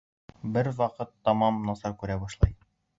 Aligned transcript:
Бер 0.55 0.69
ваҡыт 0.79 1.13
тамам 1.29 1.63
насар 1.71 1.97
күрә 2.03 2.21
башлай. 2.27 2.63